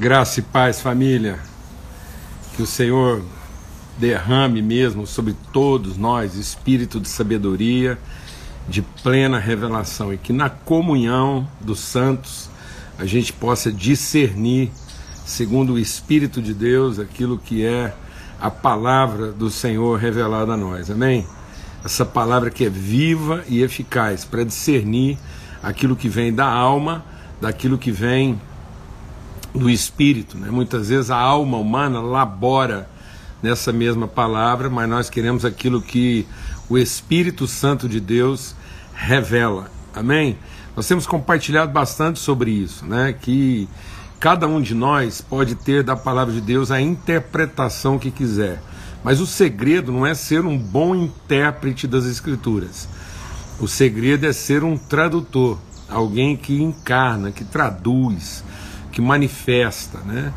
[0.00, 1.38] Graça e paz, família.
[2.56, 3.22] Que o Senhor
[3.98, 7.98] derrame mesmo sobre todos nós espírito de sabedoria,
[8.66, 12.48] de plena revelação e que na comunhão dos santos
[12.98, 14.72] a gente possa discernir,
[15.26, 17.94] segundo o Espírito de Deus, aquilo que é
[18.40, 20.90] a palavra do Senhor revelada a nós.
[20.90, 21.26] Amém?
[21.84, 25.18] Essa palavra que é viva e eficaz para discernir
[25.62, 27.04] aquilo que vem da alma,
[27.38, 28.40] daquilo que vem
[29.54, 30.38] do espírito.
[30.38, 30.50] Né?
[30.50, 32.88] Muitas vezes a alma humana labora
[33.42, 36.26] nessa mesma palavra, mas nós queremos aquilo que
[36.68, 38.54] o Espírito Santo de Deus
[38.94, 39.70] revela.
[39.94, 40.38] Amém?
[40.76, 43.12] Nós temos compartilhado bastante sobre isso, né?
[43.12, 43.68] Que
[44.20, 48.62] cada um de nós pode ter da palavra de Deus a interpretação que quiser.
[49.02, 52.88] Mas o segredo não é ser um bom intérprete das Escrituras.
[53.58, 55.58] O segredo é ser um tradutor,
[55.88, 58.44] alguém que encarna, que traduz,
[58.90, 60.32] que manifesta, né?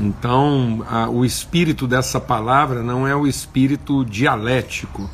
[0.00, 5.08] Então, a, o espírito dessa palavra não é o espírito dialético,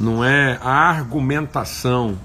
[0.00, 2.18] não é a argumentação,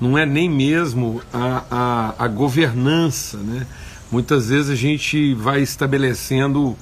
[0.00, 3.66] não é nem mesmo a, a, a governança, né?
[4.10, 6.76] Muitas vezes a gente vai estabelecendo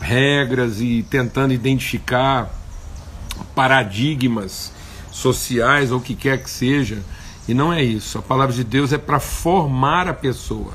[0.00, 2.50] regras e tentando identificar
[3.54, 4.72] paradigmas
[5.10, 6.98] sociais ou o que quer que seja,
[7.48, 8.18] e não é isso.
[8.18, 10.72] A palavra de Deus é para formar a pessoa.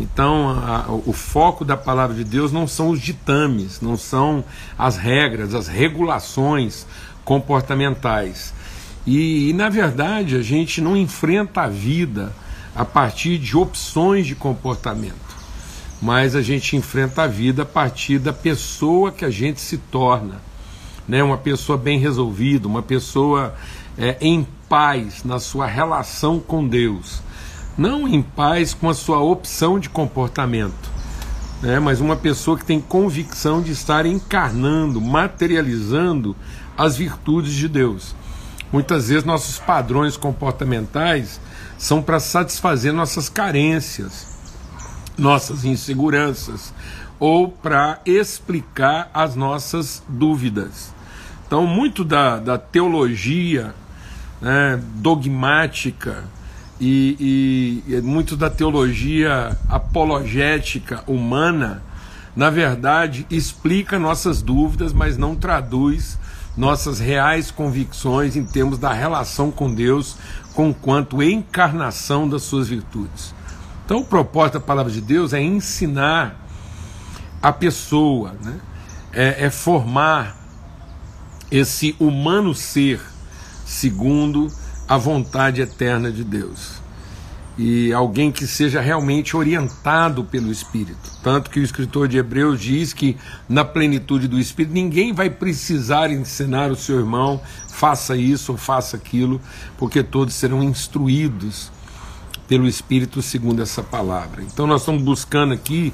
[0.00, 4.44] Então, a, o foco da palavra de Deus não são os ditames, não são
[4.78, 6.86] as regras, as regulações
[7.24, 8.54] comportamentais.
[9.04, 12.32] E, e, na verdade, a gente não enfrenta a vida
[12.76, 15.36] a partir de opções de comportamento,
[16.00, 20.40] mas a gente enfrenta a vida a partir da pessoa que a gente se torna.
[21.08, 21.22] Né?
[21.24, 23.54] Uma pessoa bem resolvida, uma pessoa
[23.96, 27.26] é, em paz na sua relação com Deus
[27.78, 30.90] não em paz com a sua opção de comportamento,
[31.62, 36.34] né, mas uma pessoa que tem convicção de estar encarnando, materializando
[36.76, 38.16] as virtudes de Deus.
[38.72, 41.40] Muitas vezes nossos padrões comportamentais
[41.78, 44.36] são para satisfazer nossas carências,
[45.16, 46.74] nossas inseguranças,
[47.20, 50.92] ou para explicar as nossas dúvidas.
[51.46, 53.74] Então, muito da, da teologia
[54.40, 56.24] né, dogmática,
[56.80, 61.82] e, e, muito da teologia apologética humana,
[62.36, 66.18] na verdade, explica nossas dúvidas, mas não traduz
[66.56, 70.16] nossas reais convicções em termos da relação com Deus,
[70.54, 73.34] com quanto encarnação das suas virtudes.
[73.84, 76.36] Então, o propósito da palavra de Deus é ensinar
[77.40, 78.60] a pessoa, né?
[79.12, 80.36] é, é formar
[81.50, 83.00] esse humano ser
[83.64, 84.48] segundo
[84.88, 86.78] a vontade eterna de Deus.
[87.58, 91.10] E alguém que seja realmente orientado pelo Espírito.
[91.22, 93.16] Tanto que o escritor de Hebreus diz que,
[93.48, 98.96] na plenitude do Espírito, ninguém vai precisar ensinar o seu irmão, faça isso ou faça
[98.96, 99.40] aquilo,
[99.76, 101.70] porque todos serão instruídos
[102.46, 104.42] pelo Espírito segundo essa palavra.
[104.42, 105.92] Então, nós estamos buscando aqui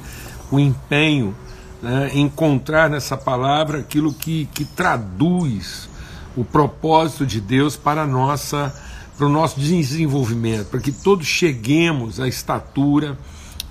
[0.50, 1.34] o empenho,
[1.82, 5.88] né, encontrar nessa palavra aquilo que, que traduz
[6.36, 8.74] o propósito de Deus para nossa
[9.16, 13.16] para o nosso desenvolvimento, para que todos cheguemos à estatura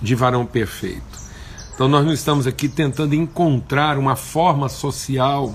[0.00, 1.18] de varão perfeito.
[1.74, 5.54] Então nós não estamos aqui tentando encontrar uma forma social,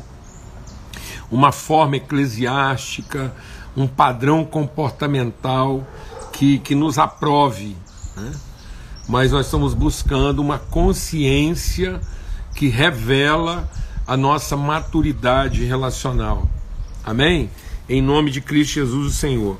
[1.31, 3.33] uma forma eclesiástica,
[3.75, 5.87] um padrão comportamental
[6.33, 7.75] que, que nos aprove,
[8.15, 8.31] né?
[9.07, 11.99] mas nós estamos buscando uma consciência
[12.53, 13.69] que revela
[14.05, 16.47] a nossa maturidade relacional.
[17.03, 17.49] Amém?
[17.87, 19.57] Em nome de Cristo Jesus, o Senhor.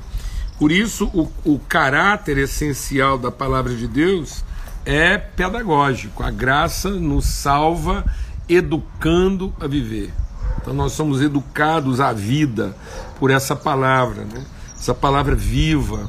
[0.58, 4.44] Por isso, o, o caráter essencial da palavra de Deus
[4.84, 6.22] é pedagógico.
[6.22, 8.04] A graça nos salva
[8.48, 10.12] educando a viver.
[10.60, 12.76] Então, nós somos educados à vida
[13.18, 14.44] por essa palavra, né?
[14.78, 16.08] essa palavra viva,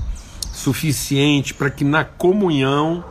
[0.53, 3.03] suficiente para que na comunhão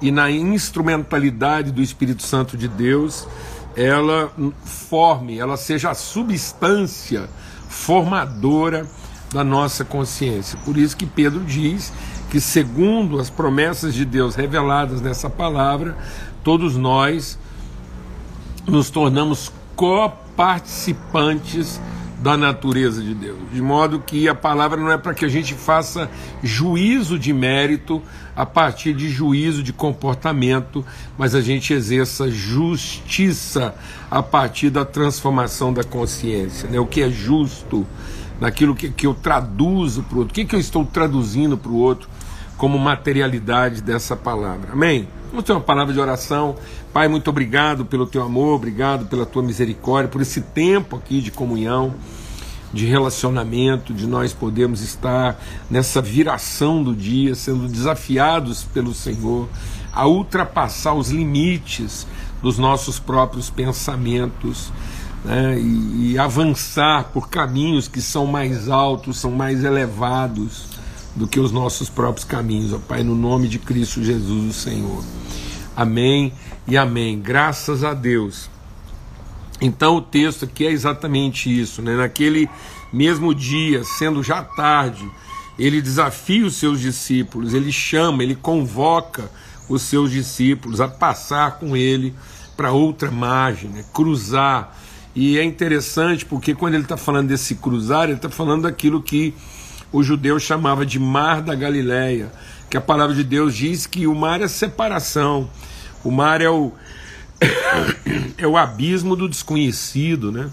[0.00, 3.26] e na instrumentalidade do Espírito Santo de Deus
[3.74, 4.30] ela
[4.64, 7.28] forme, ela seja a substância
[7.72, 8.86] formadora
[9.32, 10.56] da nossa consciência.
[10.64, 11.92] Por isso que Pedro diz
[12.30, 15.96] que, segundo as promessas de Deus reveladas nessa palavra,
[16.44, 17.36] todos nós
[18.66, 21.80] nos tornamos coparticipantes
[22.20, 23.38] da natureza de Deus.
[23.52, 26.08] De modo que a palavra não é para que a gente faça
[26.42, 28.00] juízo de mérito
[28.34, 30.84] a partir de juízo de comportamento,
[31.18, 33.74] mas a gente exerça justiça
[34.10, 36.68] a partir da transformação da consciência.
[36.68, 36.80] Né?
[36.80, 37.86] O que é justo,
[38.42, 40.32] naquilo que, que eu traduzo para o outro.
[40.32, 42.08] O que, que eu estou traduzindo para o outro
[42.56, 44.72] como materialidade dessa palavra?
[44.72, 45.08] Amém?
[45.30, 46.56] Vamos ter uma palavra de oração.
[46.92, 51.30] Pai, muito obrigado pelo teu amor, obrigado pela tua misericórdia, por esse tempo aqui de
[51.30, 51.94] comunhão,
[52.72, 55.38] de relacionamento, de nós podermos estar
[55.70, 59.48] nessa viração do dia, sendo desafiados pelo Senhor
[59.92, 62.06] a ultrapassar os limites
[62.42, 64.72] dos nossos próprios pensamentos
[65.24, 70.64] né, e, e avançar por caminhos que são mais altos, são mais elevados
[71.14, 75.04] do que os nossos próprios caminhos, ó Pai, no nome de Cristo Jesus, o Senhor.
[75.76, 76.32] Amém
[76.66, 77.20] e amém.
[77.20, 78.51] Graças a Deus.
[79.62, 81.94] Então o texto aqui é exatamente isso, né?
[81.94, 82.50] Naquele
[82.92, 85.08] mesmo dia, sendo já tarde,
[85.56, 89.30] ele desafia os seus discípulos, ele chama, ele convoca
[89.68, 92.12] os seus discípulos a passar com ele
[92.56, 93.84] para outra margem, né?
[93.94, 94.76] cruzar.
[95.14, 99.32] E é interessante porque quando ele está falando desse cruzar, ele está falando daquilo que
[99.92, 102.32] o judeu chamava de Mar da Galileia,
[102.68, 105.48] que a palavra de Deus diz que o mar é separação,
[106.02, 106.72] o mar é o,
[108.38, 110.50] é o abismo do desconhecido, né?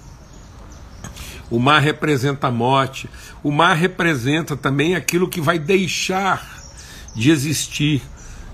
[1.50, 3.10] O mar representa a morte,
[3.44, 6.60] o mar representa também aquilo que vai deixar
[7.16, 8.04] de existir.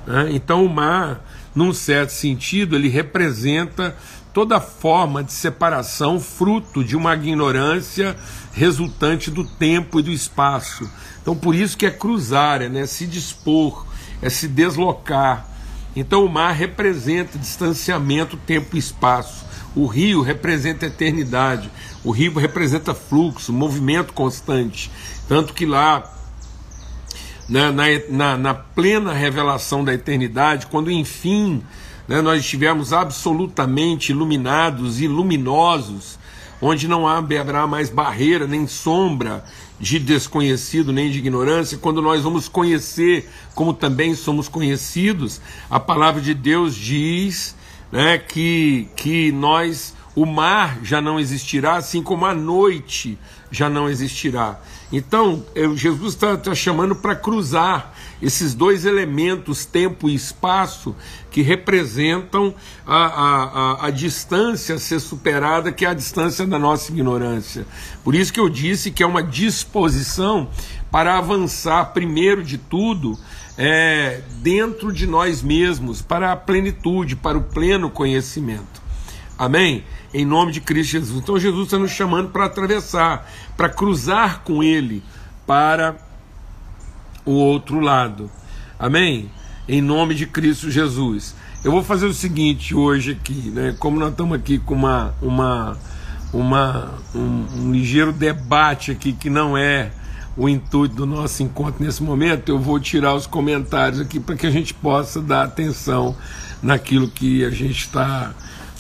[0.08, 0.30] Né?
[0.32, 1.22] Então, o mar,
[1.54, 3.96] num certo sentido, ele representa
[4.36, 8.18] toda forma de separação fruto de uma ignorância
[8.52, 10.90] resultante do tempo e do espaço.
[11.22, 13.88] Então por isso que é cruzar, é né, se dispor,
[14.22, 15.50] é se deslocar.
[15.96, 19.46] Então o mar representa distanciamento, tempo e espaço.
[19.76, 21.70] O rio representa eternidade.
[22.04, 24.92] O rio representa fluxo, movimento constante.
[25.28, 26.12] Tanto que lá
[27.48, 27.72] na,
[28.10, 31.64] na, na, plena revelação da eternidade, quando enfim
[32.08, 36.18] né, nós estivermos absolutamente iluminados e luminosos,
[36.62, 39.44] onde não haverá mais barreira nem sombra
[39.80, 46.22] de desconhecido nem de ignorância, quando nós vamos conhecer como também somos conhecidos, a palavra
[46.22, 47.56] de Deus diz
[47.92, 53.18] né, que, que nós, o mar já não existirá, assim como a noite
[53.52, 54.60] já não existirá.
[54.92, 55.44] Então,
[55.76, 60.96] Jesus está tá chamando para cruzar esses dois elementos, tempo e espaço,
[61.30, 62.54] que representam
[62.86, 67.66] a, a, a, a, distância a ser superada, que é a distância da nossa ignorância.
[68.04, 70.50] Por isso que eu disse que é uma disposição
[70.92, 73.18] para avançar, primeiro de tudo,
[73.58, 78.82] é, dentro de nós mesmos, para a plenitude, para o pleno conhecimento.
[79.38, 79.84] Amém?
[80.14, 81.22] Em nome de Cristo Jesus.
[81.22, 85.04] Então Jesus está nos chamando para atravessar, para cruzar com Ele
[85.46, 85.98] para
[87.26, 88.30] o outro lado.
[88.78, 89.30] Amém?
[89.68, 91.36] Em nome de Cristo Jesus.
[91.64, 93.76] Eu vou fazer o seguinte hoje aqui, né?
[93.80, 95.78] Como nós estamos aqui com uma, uma,
[96.32, 99.92] uma um, um ligeiro debate aqui que não é
[100.38, 104.46] o intuito do nosso encontro nesse momento, eu vou tirar os comentários aqui para que
[104.46, 106.16] a gente possa dar atenção
[106.62, 108.34] naquilo que a gente está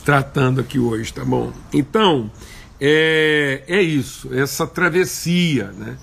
[0.03, 1.51] tratando aqui hoje, tá bom?
[1.74, 2.30] Então,
[2.80, 5.97] é, é isso, essa travessia, né?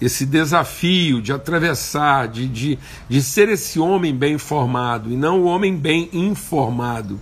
[0.00, 5.44] Esse desafio de atravessar, de, de, de ser esse homem bem formado e não o
[5.44, 7.20] homem bem informado.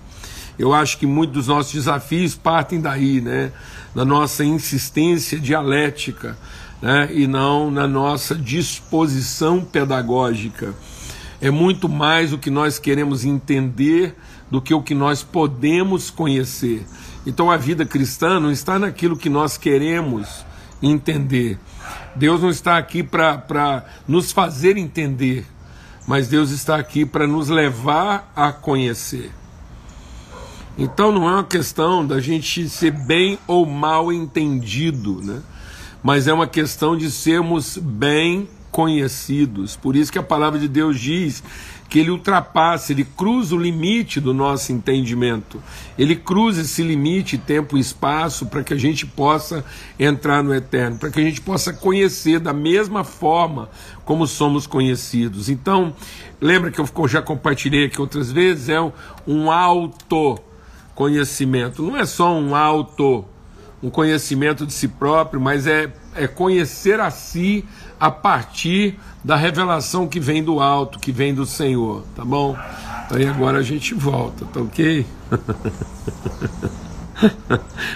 [0.58, 3.52] Eu acho que muitos dos nossos desafios partem daí, né?
[3.94, 6.36] Da nossa insistência dialética,
[6.82, 7.08] né?
[7.12, 10.74] E não na nossa disposição pedagógica.
[11.40, 14.16] É muito mais o que nós queremos entender
[14.50, 16.84] do que o que nós podemos conhecer.
[17.24, 20.44] Então a vida cristã não está naquilo que nós queremos
[20.82, 21.58] entender,
[22.18, 25.46] Deus não está aqui para nos fazer entender,
[26.06, 29.30] mas Deus está aqui para nos levar a conhecer.
[30.76, 35.40] Então não é uma questão da gente ser bem ou mal entendido, né?
[36.02, 39.76] mas é uma questão de sermos bem conhecidos.
[39.76, 41.42] Por isso que a palavra de Deus diz
[41.88, 45.62] que ele ultrapassa, ele cruza o limite do nosso entendimento.
[45.98, 49.64] Ele cruza esse limite, tempo e espaço, para que a gente possa
[49.98, 53.70] entrar no eterno, para que a gente possa conhecer da mesma forma
[54.04, 55.48] como somos conhecidos.
[55.48, 55.94] Então,
[56.40, 58.78] lembra que eu já compartilhei aqui outras vezes, é
[59.26, 61.82] um autoconhecimento.
[61.82, 63.24] Não é só um auto,
[63.82, 67.64] um conhecimento de si próprio, mas é, é conhecer a si
[67.98, 72.56] a partir da revelação que vem do alto, que vem do Senhor, tá bom?
[73.10, 75.04] Aí agora a gente volta, tá ok?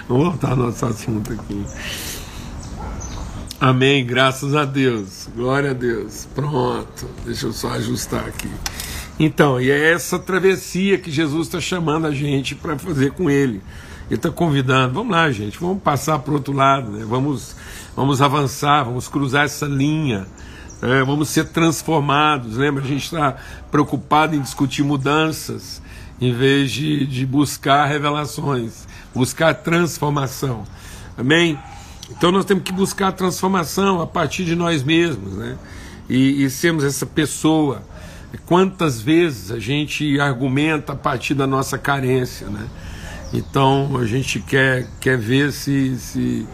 [0.09, 1.65] Vamos voltar ao nosso assunto aqui.
[3.61, 6.27] Amém, graças a Deus, glória a Deus.
[6.35, 8.51] Pronto, deixa eu só ajustar aqui.
[9.21, 13.63] Então, e é essa travessia que Jesus está chamando a gente para fazer com Ele.
[14.11, 17.05] Ele está convidando, vamos lá, gente, vamos passar para o outro lado, né?
[17.09, 17.55] vamos,
[17.95, 20.27] vamos avançar, vamos cruzar essa linha
[20.83, 22.57] É, vamos ser transformados.
[22.57, 22.83] Lembra?
[22.83, 23.37] A gente está
[23.71, 25.81] preocupado em discutir mudanças
[26.21, 30.65] em vez de, de buscar revelações, buscar transformação.
[31.17, 31.57] Amém?
[32.11, 35.57] Então nós temos que buscar a transformação a partir de nós mesmos, né?
[36.09, 37.83] E, e sermos essa pessoa.
[38.45, 42.67] Quantas vezes a gente argumenta a partir da nossa carência, né?
[43.33, 46.47] Então a gente quer, quer ver se, se,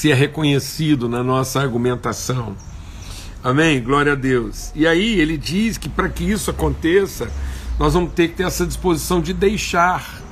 [0.00, 2.56] se é reconhecido na nossa argumentação.
[3.44, 3.82] Amém?
[3.82, 4.72] Glória a Deus.
[4.74, 7.30] E aí ele diz que para que isso aconteça,
[7.78, 10.22] nós vamos ter que ter essa disposição de deixar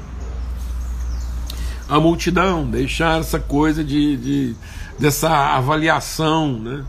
[1.86, 4.56] a multidão, deixar essa coisa de, de
[4.98, 6.82] dessa avaliação, né?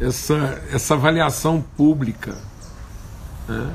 [0.00, 2.34] essa, essa avaliação pública.
[3.46, 3.74] Né?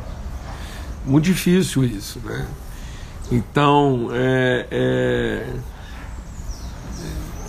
[1.05, 2.19] Muito difícil isso.
[2.25, 2.47] Né?
[3.31, 5.47] Então, é, é,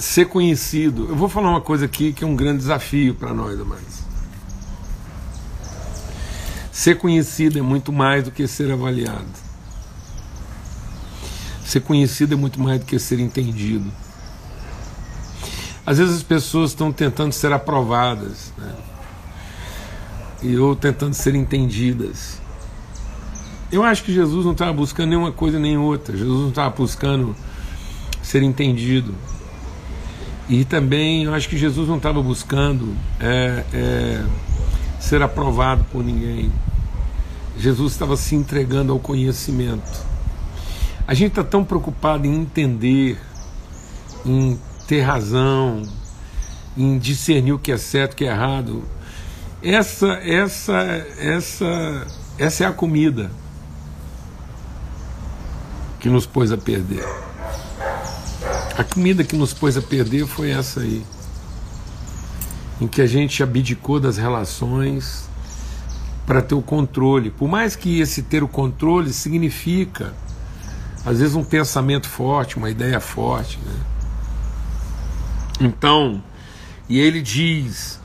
[0.02, 1.06] ser conhecido.
[1.09, 4.02] Eu vou falar uma coisa aqui que é um grande desafio para nós, amados.
[6.73, 9.25] Ser conhecido é muito mais do que ser avaliado.
[11.64, 13.90] Ser conhecido é muito mais do que ser entendido.
[15.87, 18.75] Às vezes as pessoas estão tentando ser aprovadas, né?
[20.42, 22.40] e ou tentando ser entendidas.
[23.71, 26.16] Eu acho que Jesus não estava buscando nenhuma coisa nem outra.
[26.16, 27.37] Jesus não estava buscando
[28.21, 29.14] ser entendido.
[30.52, 34.25] E também eu acho que Jesus não estava buscando é, é,
[35.00, 36.52] ser aprovado por ninguém.
[37.56, 40.04] Jesus estava se entregando ao conhecimento.
[41.09, 43.18] A gente está tão preocupado em entender,
[44.26, 45.85] em ter razão,
[46.76, 48.85] em discernir o que é certo, o que é errado.
[49.62, 50.76] Essa, essa,
[51.18, 52.06] essa,
[52.37, 53.30] essa é a comida
[55.99, 57.31] que nos pôs a perder.
[58.76, 61.05] A comida que nos pôs a perder foi essa aí,
[62.81, 65.29] em que a gente abdicou das relações
[66.26, 67.31] para ter o controle.
[67.31, 70.14] Por mais que esse ter o controle significa
[71.05, 73.59] às vezes um pensamento forte, uma ideia forte.
[73.59, 73.75] Né?
[75.61, 76.23] Então,
[76.88, 78.00] e ele diz,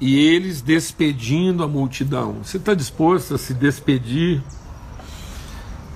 [0.00, 2.38] e eles despedindo a multidão.
[2.42, 4.42] Você está disposto a se despedir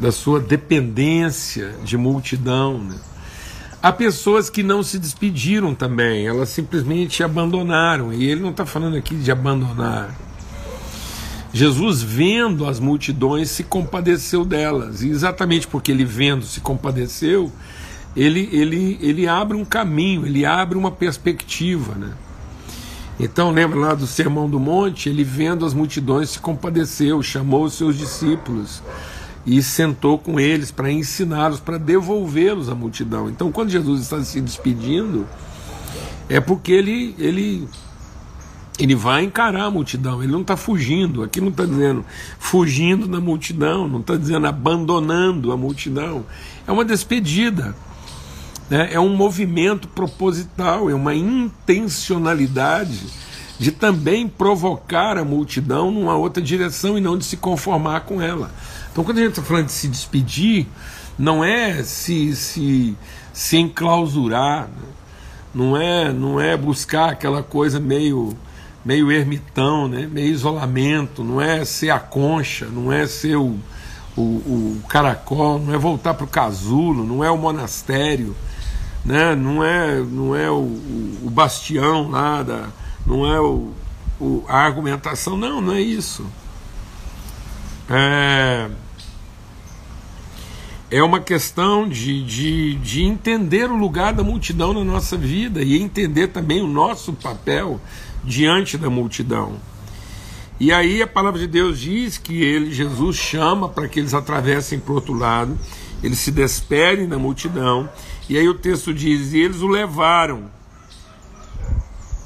[0.00, 2.78] da sua dependência de multidão?
[2.78, 2.96] Né?
[3.82, 8.12] Há pessoas que não se despediram também, elas simplesmente abandonaram.
[8.12, 10.14] E ele não está falando aqui de abandonar
[11.52, 15.02] Jesus, vendo as multidões, se compadeceu delas.
[15.02, 17.50] E exatamente porque ele vendo se compadeceu,
[18.14, 21.94] ele, ele, ele abre um caminho, ele abre uma perspectiva.
[21.94, 22.12] Né?
[23.18, 25.08] Então, lembra lá do Sermão do Monte?
[25.08, 28.82] Ele vendo as multidões se compadeceu, chamou os seus discípulos
[29.48, 33.30] e sentou com eles para ensiná-los, para devolvê-los à multidão.
[33.30, 35.26] Então, quando Jesus está se despedindo,
[36.28, 37.66] é porque ele, ele
[38.78, 41.22] ele vai encarar a multidão, ele não está fugindo.
[41.22, 42.04] Aqui não está dizendo
[42.38, 46.26] fugindo da multidão, não está dizendo abandonando a multidão.
[46.66, 47.74] É uma despedida,
[48.68, 48.90] né?
[48.92, 53.06] é um movimento proposital, é uma intencionalidade
[53.58, 58.52] de também provocar a multidão numa outra direção e não de se conformar com ela.
[58.98, 60.66] Então, quando a gente está falando de se despedir,
[61.16, 62.96] não é se, se,
[63.32, 64.88] se enclausurar, né?
[65.54, 68.36] não é, não é buscar aquela coisa meio
[68.84, 70.08] meio ermitão, né?
[70.10, 73.56] meio isolamento, não é ser a concha, não é ser o,
[74.16, 78.34] o, o caracol, não é voltar para o casulo, não é o monastério,
[79.04, 79.32] né?
[79.36, 80.56] não é, não é o,
[81.22, 82.66] o bastião lá, da,
[83.06, 83.70] não é o,
[84.20, 86.26] o, a argumentação, não, não é isso.
[87.88, 88.68] É,
[90.90, 95.80] é uma questão de, de, de entender o lugar da multidão na nossa vida e
[95.80, 97.80] entender também o nosso papel
[98.24, 99.56] diante da multidão.
[100.58, 104.80] E aí a palavra de Deus diz que ele, Jesus chama para que eles atravessem
[104.80, 105.58] para o outro lado,
[106.02, 107.88] eles se despedem da multidão,
[108.28, 110.50] e aí o texto diz: e eles o levaram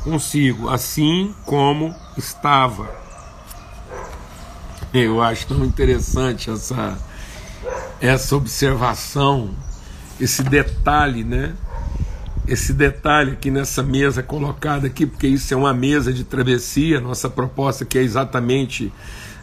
[0.02, 3.02] consigo, assim como estava.
[4.95, 6.99] Eu acho tão interessante essa,
[8.00, 9.50] essa observação,
[10.21, 11.54] esse detalhe, né?
[12.47, 17.31] esse detalhe aqui nessa mesa colocada aqui, porque isso é uma mesa de travessia, nossa
[17.31, 18.92] proposta que é exatamente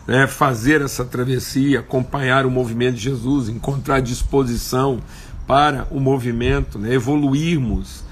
[0.06, 5.00] né, fazer essa travessia, acompanhar o movimento de Jesus, encontrar disposição
[5.48, 8.04] para o movimento, né, evoluirmos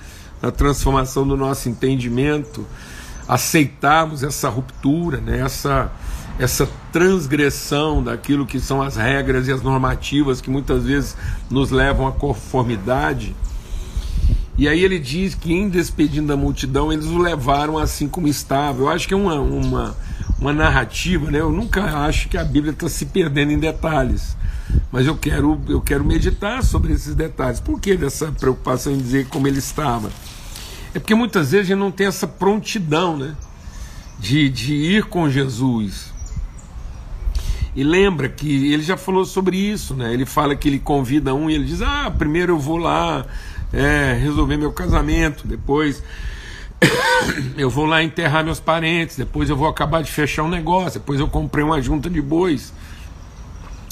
[0.42, 2.66] na transformação do nosso entendimento,
[3.28, 5.92] aceitarmos essa ruptura, né, essa,
[6.40, 11.18] essa transgressão daquilo que são as regras e as normativas que muitas vezes
[11.50, 13.36] nos levam à conformidade
[14.58, 18.82] E aí ele diz que em despedindo da multidão, eles o levaram assim como estava.
[18.82, 19.96] Eu acho que é uma, uma,
[20.40, 21.40] uma narrativa, né?
[21.40, 24.36] Eu nunca acho que a Bíblia está se perdendo em detalhes.
[24.92, 27.60] Mas eu quero, eu quero meditar sobre esses detalhes.
[27.60, 30.10] Por que dessa preocupação em dizer como ele estava?
[30.94, 33.36] É porque muitas vezes a gente não tem essa prontidão, né?
[34.20, 36.17] De, de ir com Jesus.
[37.78, 40.12] E lembra que ele já falou sobre isso, né?
[40.12, 43.24] Ele fala que ele convida um e ele diz: Ah, primeiro eu vou lá
[43.72, 46.02] é, resolver meu casamento, depois
[47.56, 51.20] eu vou lá enterrar meus parentes, depois eu vou acabar de fechar um negócio, depois
[51.20, 52.74] eu comprei uma junta de bois.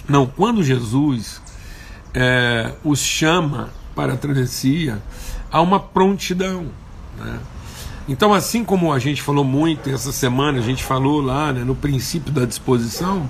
[0.10, 1.39] Não, quando Jesus
[2.12, 5.00] é, os chama para a travessia,
[5.51, 6.72] há uma prontidão.
[7.20, 7.39] Né?
[8.10, 11.75] Então, assim como a gente falou muito essa semana, a gente falou lá né, no
[11.75, 13.30] princípio da disposição,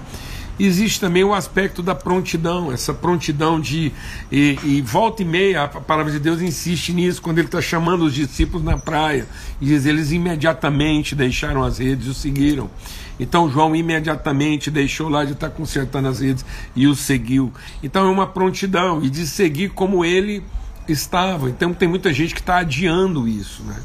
[0.59, 3.91] existe também o aspecto da prontidão, essa prontidão de.
[4.31, 8.05] E, e, volta e meia, a palavra de Deus insiste nisso, quando ele está chamando
[8.05, 9.27] os discípulos na praia,
[9.59, 12.69] e diz: eles imediatamente deixaram as redes e o seguiram.
[13.19, 16.45] Então João imediatamente deixou lá de estar tá consertando as redes
[16.75, 17.51] e o seguiu.
[17.81, 20.43] Então é uma prontidão, e de seguir como ele
[20.88, 21.50] estava.
[21.50, 23.75] Então tem muita gente que está adiando isso, né?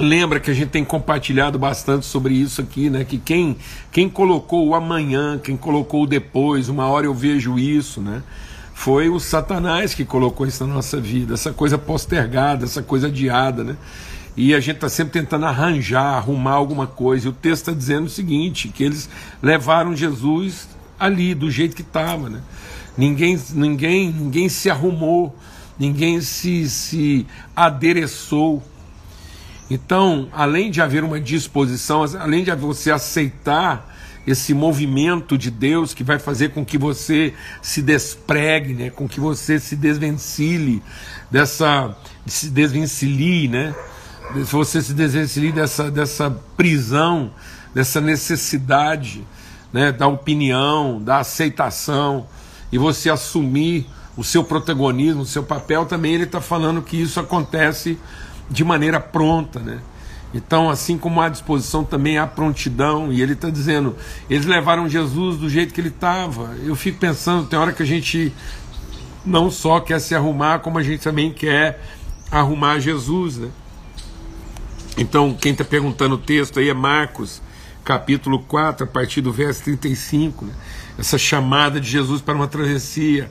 [0.00, 3.04] Lembra que a gente tem compartilhado bastante sobre isso aqui, né?
[3.04, 3.58] Que quem,
[3.92, 8.22] quem colocou o amanhã, quem colocou o depois, uma hora eu vejo isso, né?
[8.72, 13.62] Foi o Satanás que colocou isso na nossa vida, essa coisa postergada, essa coisa adiada,
[13.62, 13.76] né?
[14.34, 17.26] E a gente está sempre tentando arranjar, arrumar alguma coisa.
[17.26, 19.06] E o texto está dizendo o seguinte: que eles
[19.42, 20.66] levaram Jesus
[20.98, 22.40] ali, do jeito que estava, né?
[22.96, 25.36] Ninguém, ninguém, ninguém se arrumou,
[25.78, 28.62] ninguém se, se adereçou
[29.70, 33.88] então, além de haver uma disposição, além de você aceitar
[34.26, 39.20] esse movimento de Deus que vai fazer com que você se despregue, né, com que
[39.20, 40.82] você se desvencilhe
[41.30, 41.96] dessa,
[42.26, 43.74] se desvencilhe, né,
[44.44, 47.30] você se desvencilhe dessa, dessa prisão,
[47.72, 49.24] dessa necessidade,
[49.72, 52.26] né, da opinião, da aceitação,
[52.72, 53.86] e você assumir
[54.16, 57.98] o seu protagonismo, o seu papel, também ele está falando que isso acontece
[58.50, 59.80] de maneira pronta, né?
[60.32, 63.12] Então, assim como há disposição, também há prontidão.
[63.12, 63.96] E ele está dizendo:
[64.28, 66.54] eles levaram Jesus do jeito que ele estava.
[66.62, 68.32] Eu fico pensando, tem hora que a gente
[69.24, 71.80] não só quer se arrumar, como a gente também quer
[72.30, 73.48] arrumar Jesus, né?
[74.96, 77.42] Então, quem está perguntando o texto aí é Marcos,
[77.84, 80.52] capítulo 4, a partir do verso 35, né?
[80.98, 83.30] essa chamada de Jesus para uma travessia.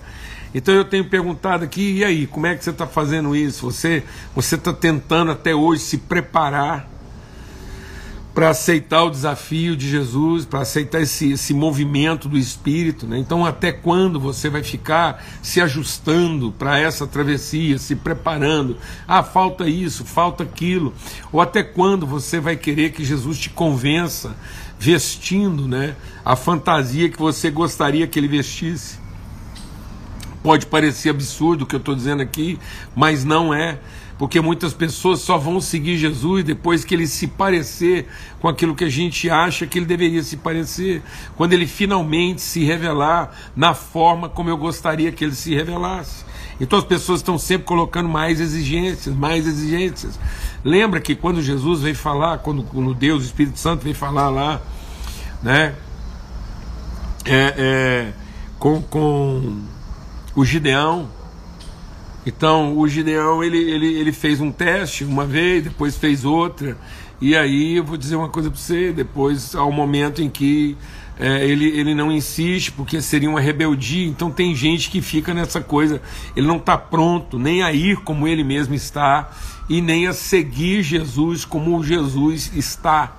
[0.53, 3.69] Então eu tenho perguntado aqui, e aí, como é que você está fazendo isso?
[3.69, 4.03] Você
[4.35, 6.89] você está tentando até hoje se preparar
[8.33, 13.05] para aceitar o desafio de Jesus, para aceitar esse, esse movimento do Espírito.
[13.05, 13.17] Né?
[13.17, 18.77] Então, até quando você vai ficar se ajustando para essa travessia, se preparando?
[19.05, 20.93] Ah, falta isso, falta aquilo.
[21.33, 24.33] Ou até quando você vai querer que Jesus te convença,
[24.79, 29.08] vestindo né, a fantasia que você gostaria que ele vestisse?
[30.41, 32.57] Pode parecer absurdo o que eu estou dizendo aqui,
[32.95, 33.79] mas não é.
[34.17, 38.05] Porque muitas pessoas só vão seguir Jesus depois que ele se parecer
[38.41, 41.01] com aquilo que a gente acha que ele deveria se parecer.
[41.37, 46.25] Quando ele finalmente se revelar na forma como eu gostaria que ele se revelasse.
[46.59, 50.19] Então as pessoas estão sempre colocando mais exigências, mais exigências.
[50.65, 54.61] Lembra que quando Jesus veio falar, quando, quando Deus, o Espírito Santo veio falar lá,
[55.41, 55.75] né?
[57.23, 58.13] É, é,
[58.57, 59.59] com, com
[60.35, 61.09] o Gideão.
[62.25, 66.77] Então, o Gideão ele, ele, ele fez um teste uma vez, depois fez outra.
[67.21, 70.77] E aí eu vou dizer uma coisa para você: depois, há um momento em que
[71.19, 74.07] é, ele, ele não insiste, porque seria uma rebeldia.
[74.07, 76.01] Então, tem gente que fica nessa coisa,
[76.35, 79.31] ele não está pronto nem a ir como ele mesmo está,
[79.67, 83.15] e nem a seguir Jesus como Jesus está.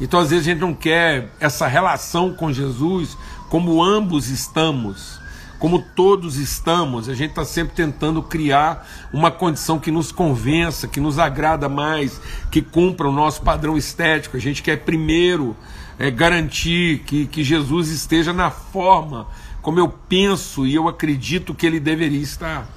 [0.00, 3.16] Então, às vezes, a gente não quer essa relação com Jesus
[3.48, 5.15] como ambos estamos
[5.58, 11.00] como todos estamos, a gente está sempre tentando criar uma condição que nos convença, que
[11.00, 14.36] nos agrada mais, que cumpra o nosso padrão estético.
[14.36, 15.56] A gente quer primeiro
[15.98, 19.26] é, garantir que, que Jesus esteja na forma
[19.62, 22.68] como eu penso e eu acredito que ele deveria estar.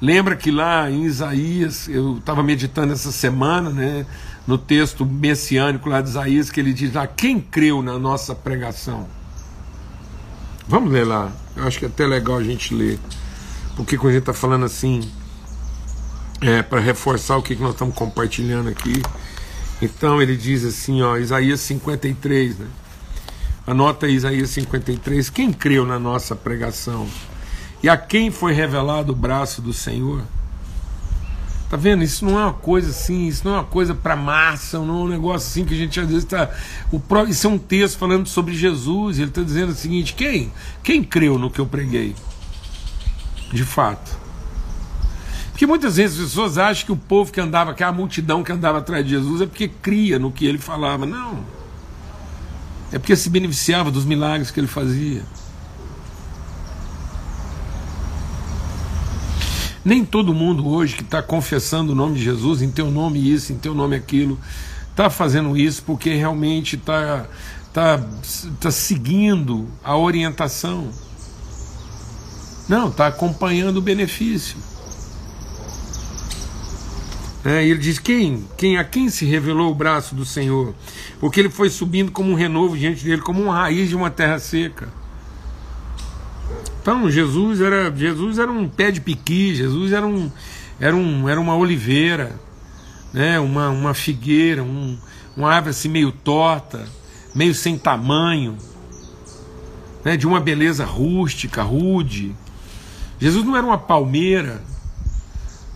[0.00, 4.06] Lembra que lá em Isaías, eu estava meditando essa semana, né,
[4.46, 9.06] no texto messiânico lá de Isaías, que ele diz: ah, quem creu na nossa pregação?
[10.66, 11.32] Vamos ler lá.
[11.56, 12.98] Eu acho que é até legal a gente ler.
[13.76, 15.00] Porque quando a gente está falando assim,
[16.40, 19.02] é, para reforçar o que, que nós estamos compartilhando aqui.
[19.80, 22.66] Então ele diz assim, ó, Isaías 53, né?
[23.66, 25.30] Anota aí Isaías 53.
[25.30, 27.08] Quem creu na nossa pregação?
[27.82, 30.22] E a quem foi revelado o braço do Senhor?
[31.74, 32.04] Tá vendo?
[32.04, 35.04] Isso não é uma coisa assim, isso não é uma coisa para massa, não é
[35.06, 36.48] um negócio assim que a gente às vezes está.
[37.28, 40.52] Isso é um texto falando sobre Jesus, ele está dizendo o seguinte: quem?
[40.84, 42.14] Quem creu no que eu preguei?
[43.52, 44.16] De fato.
[45.50, 48.52] Porque muitas vezes as pessoas acham que o povo que andava, que a multidão que
[48.52, 51.04] andava atrás de Jesus é porque cria no que ele falava.
[51.04, 51.44] Não.
[52.92, 55.22] É porque se beneficiava dos milagres que ele fazia.
[59.84, 63.52] Nem todo mundo hoje que está confessando o nome de Jesus, em teu nome isso,
[63.52, 64.38] em teu nome aquilo,
[64.90, 67.26] está fazendo isso porque realmente está
[67.72, 68.00] tá,
[68.60, 70.88] tá seguindo a orientação.
[72.66, 74.56] Não, está acompanhando o benefício.
[77.44, 80.74] É, ele diz: quem, quem a quem se revelou o braço do Senhor?
[81.20, 84.38] Porque ele foi subindo como um renovo diante dele, como uma raiz de uma terra
[84.38, 84.88] seca.
[86.84, 90.30] Então, Jesus era, Jesus era um pé de piqui, Jesus era, um,
[90.78, 92.38] era, um, era uma oliveira,
[93.10, 93.40] né?
[93.40, 94.98] uma, uma figueira, um,
[95.34, 96.86] uma árvore assim meio torta,
[97.34, 98.58] meio sem tamanho,
[100.04, 100.14] né?
[100.14, 102.36] de uma beleza rústica, rude.
[103.18, 104.60] Jesus não era uma palmeira,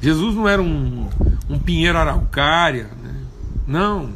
[0.03, 1.09] Jesus não era um,
[1.49, 3.15] um pinheiro araucária, né?
[3.67, 4.11] não.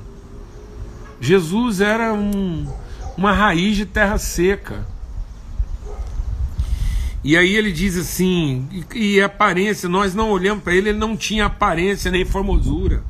[1.19, 2.71] Jesus era um,
[3.17, 4.92] uma raiz de terra seca.
[7.25, 11.17] E aí ele diz assim, e, e aparência, nós não olhamos para ele, ele não
[11.17, 13.03] tinha aparência nem formosura.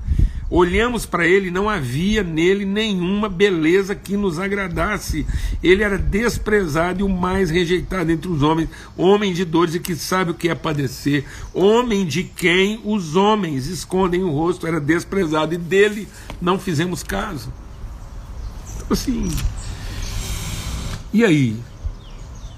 [0.54, 5.26] Olhamos para ele, não havia nele nenhuma beleza que nos agradasse.
[5.62, 9.96] Ele era desprezado e o mais rejeitado entre os homens, homem de dores e que
[9.96, 15.54] sabe o que é padecer, homem de quem os homens escondem o rosto, era desprezado
[15.54, 16.06] e dele
[16.38, 17.50] não fizemos caso.
[18.76, 19.26] Então, assim.
[21.14, 21.56] E aí?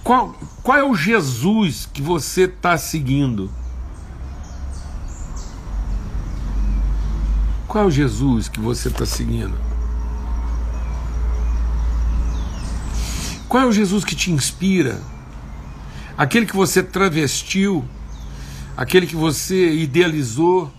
[0.04, 3.50] Qual, qual é o Jesus que você está seguindo?
[7.66, 9.58] Qual é o Jesus que você está seguindo?
[13.48, 15.00] Qual é o Jesus que te inspira?
[16.18, 17.82] Aquele que você travestiu,
[18.76, 20.70] aquele que você idealizou,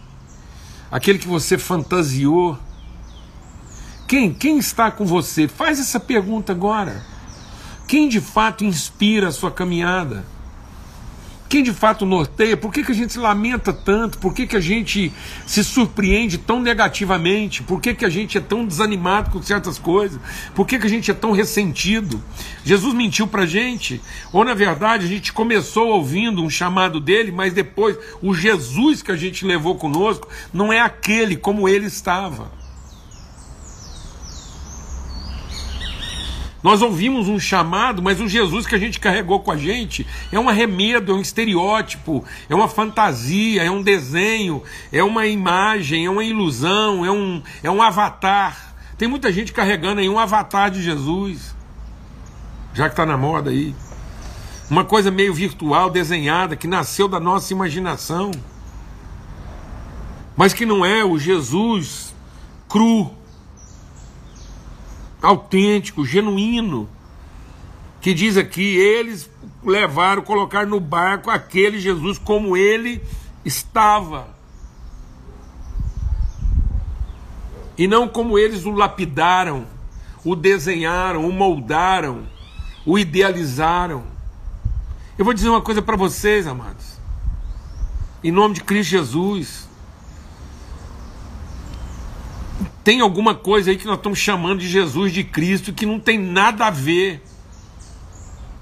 [0.91, 2.59] aquele que você fantasiou.
[4.07, 4.31] Quem?
[4.31, 5.47] Quem está com você?
[5.47, 7.14] Faz essa pergunta agora.
[7.87, 10.25] Quem de fato inspira a sua caminhada?
[11.47, 12.57] Quem de fato norteia?
[12.57, 14.17] Por que, que a gente se lamenta tanto?
[14.17, 15.13] Por que, que a gente
[15.45, 17.61] se surpreende tão negativamente?
[17.61, 20.19] Por que, que a gente é tão desanimado com certas coisas?
[20.55, 22.19] Por que, que a gente é tão ressentido?
[22.63, 24.01] Jesus mentiu para gente?
[24.33, 29.11] Ou na verdade a gente começou ouvindo um chamado dele, mas depois o Jesus que
[29.11, 32.51] a gente levou conosco não é aquele como ele estava?
[36.65, 40.39] Nós ouvimos um chamado, mas o Jesus que a gente carregou com a gente é
[40.39, 46.09] um arremedo, é um estereótipo, é uma fantasia, é um desenho, é uma imagem, é
[46.09, 48.73] uma ilusão, é um, é um avatar.
[48.97, 51.55] Tem muita gente carregando aí um avatar de Jesus,
[52.73, 53.75] já que está na moda aí.
[54.67, 58.31] Uma coisa meio virtual, desenhada, que nasceu da nossa imaginação,
[60.35, 62.11] mas que não é o Jesus
[62.67, 63.13] cru,
[65.25, 66.87] autêntico, genuíno,
[67.99, 69.29] que diz aqui: eles
[69.63, 73.01] levaram, colocaram no barco aquele Jesus como ele
[73.43, 74.35] estava.
[77.77, 79.65] E não como eles o lapidaram,
[80.23, 82.23] o desenharam, o moldaram,
[82.85, 84.03] o idealizaram.
[85.17, 86.99] Eu vou dizer uma coisa para vocês, amados.
[88.23, 89.64] Em nome de Cristo Jesus,
[92.85, 96.19] tem alguma coisa aí que nós estamos chamando de Jesus de Cristo que não tem
[96.19, 97.19] nada a ver.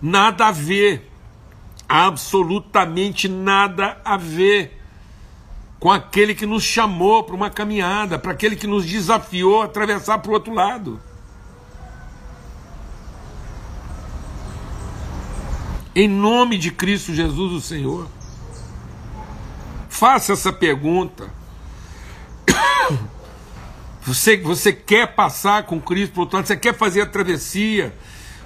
[0.02, 1.12] Nada a ver.
[1.90, 4.80] Absolutamente nada a ver
[5.78, 10.20] com aquele que nos chamou para uma caminhada, para aquele que nos desafiou a atravessar
[10.20, 11.02] para o outro lado.
[15.94, 18.08] Em nome de Cristo Jesus, o Senhor.
[19.90, 21.43] Faça essa pergunta.
[24.06, 27.94] Você, você quer passar com Cristo para outro lado, você quer fazer a travessia,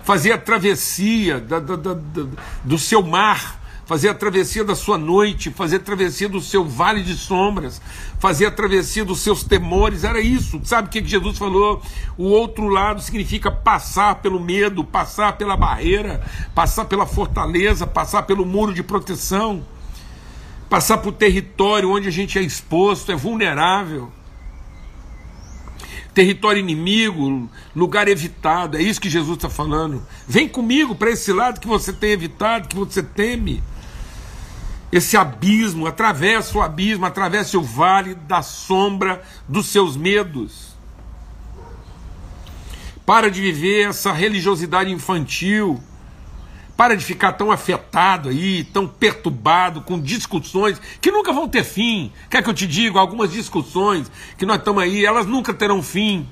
[0.04, 1.98] fazer a travessia da, da, da,
[2.64, 7.02] do seu mar, fazer a travessia da sua noite, fazer a travessia do seu vale
[7.02, 7.82] de sombras,
[8.20, 10.62] fazer a travessia dos seus temores, era isso.
[10.64, 11.82] Sabe o que Jesus falou?
[12.16, 18.46] O outro lado significa passar pelo medo, passar pela barreira, passar pela fortaleza, passar pelo
[18.46, 19.66] muro de proteção,
[20.70, 24.12] passar por território onde a gente é exposto, é vulnerável
[26.18, 28.76] território inimigo, lugar evitado.
[28.76, 30.02] É isso que Jesus está falando.
[30.28, 33.62] Vem comigo para esse lado que você tem evitado, que você teme.
[34.92, 40.76] esse abismo, atravessa o abismo, atravessa o vale da sombra dos seus medos.
[43.06, 45.80] Para de viver essa religiosidade infantil.
[46.78, 52.14] Para de ficar tão afetado aí, tão perturbado com discussões que nunca vão ter fim.
[52.30, 56.30] Quer que eu te diga, algumas discussões que nós estamos aí, elas nunca terão fim.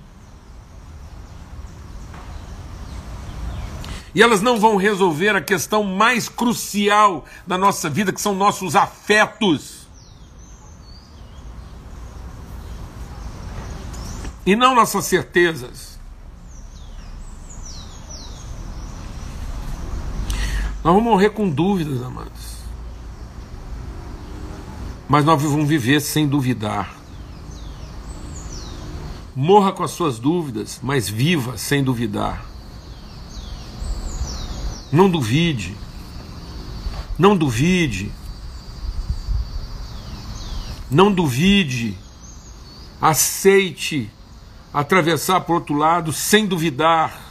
[4.14, 8.76] E elas não vão resolver a questão mais crucial da nossa vida, que são nossos
[8.76, 9.88] afetos.
[14.46, 15.95] E não nossas certezas.
[20.86, 22.58] Nós vamos morrer com dúvidas, amados.
[25.10, 26.96] Mas nós vamos viver sem duvidar.
[29.36, 32.46] Morra com as suas dúvidas, mas viva sem duvidar.
[34.92, 35.76] Não duvide.
[37.18, 38.12] Não duvide.
[40.92, 41.98] Não duvide.
[43.02, 44.12] Aceite
[44.72, 47.25] atravessar para o outro lado sem duvidar.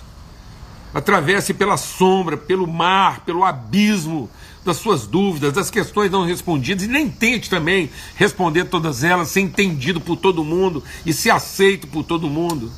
[0.94, 4.30] Atravesse pela sombra, pelo mar, pelo abismo
[4.64, 9.40] das suas dúvidas, das questões não respondidas, e nem tente também responder todas elas, ser
[9.40, 12.70] entendido por todo mundo e ser aceito por todo mundo.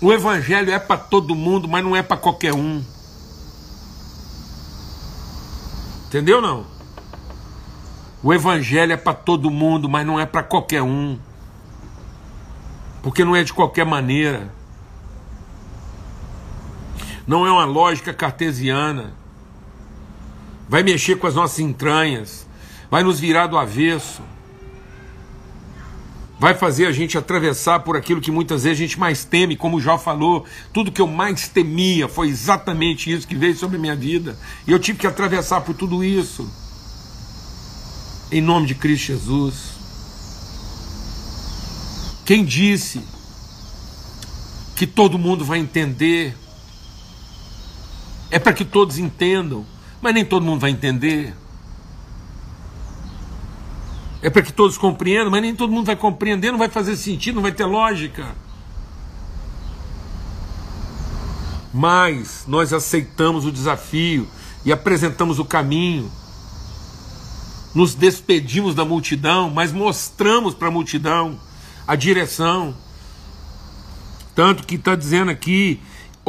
[0.00, 2.82] O Evangelho é para todo mundo, mas não é para qualquer um.
[6.10, 6.66] Entendeu não?
[8.20, 11.16] O evangelho é para todo mundo, mas não é para qualquer um.
[13.00, 14.52] Porque não é de qualquer maneira.
[17.26, 19.12] Não é uma lógica cartesiana.
[20.68, 22.46] Vai mexer com as nossas entranhas,
[22.90, 24.22] vai nos virar do avesso
[26.40, 29.78] vai fazer a gente atravessar por aquilo que muitas vezes a gente mais teme, como
[29.78, 30.46] Jó falou.
[30.72, 34.38] Tudo que eu mais temia foi exatamente isso que veio sobre a minha vida.
[34.66, 36.50] E eu tive que atravessar por tudo isso.
[38.32, 39.54] Em nome de Cristo Jesus.
[42.24, 43.02] Quem disse
[44.74, 46.34] que todo mundo vai entender?
[48.30, 49.66] É para que todos entendam,
[50.00, 51.34] mas nem todo mundo vai entender.
[54.22, 57.36] É para que todos compreendam, mas nem todo mundo vai compreender, não vai fazer sentido,
[57.36, 58.34] não vai ter lógica.
[61.72, 64.28] Mas nós aceitamos o desafio
[64.64, 66.10] e apresentamos o caminho.
[67.74, 71.38] Nos despedimos da multidão, mas mostramos para a multidão
[71.86, 72.74] a direção.
[74.34, 75.80] Tanto que está dizendo aqui: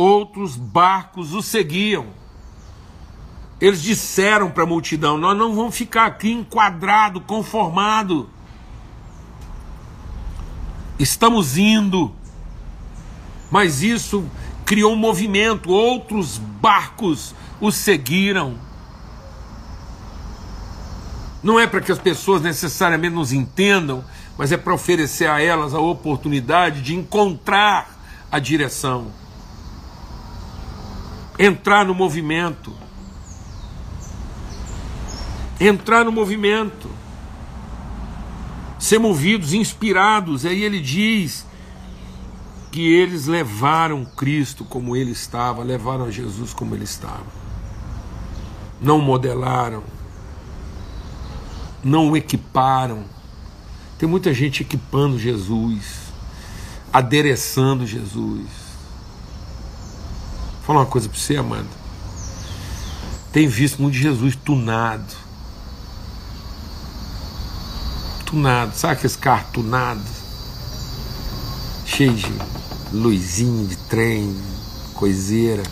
[0.02, 2.08] outros barcos o seguiam.
[3.60, 8.30] Eles disseram para a multidão: Nós não vamos ficar aqui enquadrado, conformado.
[10.98, 12.12] Estamos indo.
[13.52, 14.26] Mas isso
[14.66, 18.56] criou um movimento, outros barcos o seguiram.
[21.44, 24.06] Não é para que as pessoas necessariamente nos entendam,
[24.38, 28.00] mas é para oferecer a elas a oportunidade de encontrar
[28.32, 29.12] a direção,
[31.46, 32.74] entrar no movimento
[35.68, 36.90] entrar no movimento,
[38.80, 40.46] ser movidos, inspirados.
[40.46, 41.46] Aí ele diz
[42.72, 47.42] que eles levaram Cristo como ele estava, levaram Jesus como ele estava.
[48.82, 49.84] Não modelaram,
[51.84, 53.04] não equiparam.
[54.00, 56.12] Tem muita gente equipando Jesus,
[56.92, 58.61] adereçando Jesus.
[60.72, 61.68] Falar uma coisa para você, amado.
[63.34, 65.04] Tem visto muito Jesus tunado
[68.26, 70.08] tunado, sabe aqueles carros tunados?
[71.86, 72.32] Cheio de
[72.94, 74.34] luzinha de trem,
[74.94, 75.64] coiseira,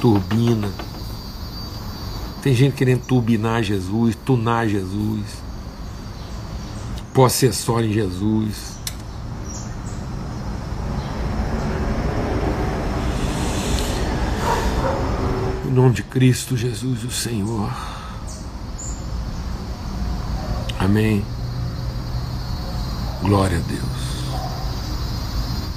[0.00, 0.72] turbina.
[2.42, 5.26] Tem gente querendo turbinar Jesus, tunar Jesus,
[7.12, 8.73] pôr acessório em Jesus.
[15.74, 17.68] Nome de Cristo Jesus, o Senhor.
[20.78, 21.24] Amém.
[23.20, 23.82] Glória a Deus.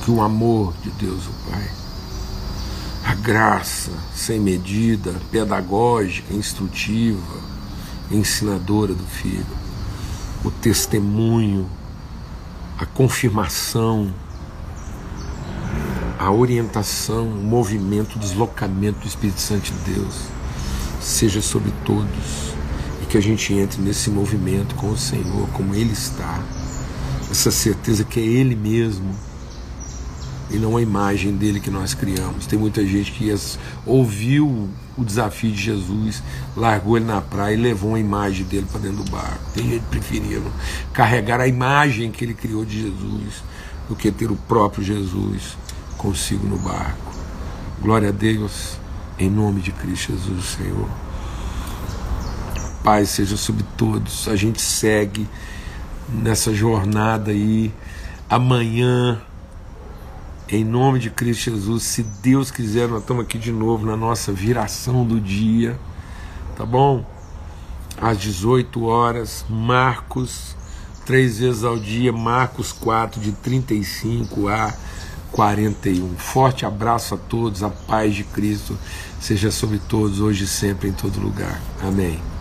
[0.05, 1.67] Que o amor de Deus, o Pai,
[3.05, 7.41] a graça sem medida, pedagógica, instrutiva,
[8.11, 9.45] ensinadora do Filho,
[10.45, 11.67] o testemunho,
[12.77, 14.13] a confirmação,
[16.27, 20.23] a orientação, o movimento, o deslocamento do Espírito Santo de Deus
[20.99, 22.53] seja sobre todos
[23.01, 26.43] e que a gente entre nesse movimento com o Senhor, como Ele está
[27.31, 29.09] essa certeza que é Ele mesmo
[30.51, 32.45] e não a imagem dele que nós criamos.
[32.45, 33.33] Tem muita gente que
[33.85, 36.21] ouviu o desafio de Jesus,
[36.57, 39.39] largou ele na praia e levou uma imagem dele para dentro do barco.
[39.53, 40.51] Tem gente preferindo
[40.91, 43.43] carregar a imagem que ele criou de Jesus
[43.87, 45.55] do que ter o próprio Jesus
[45.97, 47.13] consigo no barco.
[47.81, 48.77] Glória a Deus,
[49.17, 50.89] em nome de Cristo Jesus, Senhor.
[52.83, 54.27] Pai seja sobre todos.
[54.27, 55.27] A gente segue
[56.09, 57.73] nessa jornada aí.
[58.29, 59.21] Amanhã
[60.49, 64.31] em nome de Cristo Jesus, se Deus quiser, nós estamos aqui de novo na nossa
[64.31, 65.77] viração do dia,
[66.55, 67.05] tá bom?
[67.99, 70.55] Às 18 horas, Marcos,
[71.05, 74.73] três vezes ao dia, Marcos 4, de 35 a
[75.31, 76.15] 41.
[76.17, 78.77] Forte abraço a todos, a paz de Cristo
[79.19, 81.61] seja sobre todos, hoje e sempre, em todo lugar.
[81.81, 82.36] Amém.